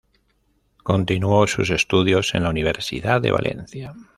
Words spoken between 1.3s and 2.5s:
sus estudios en la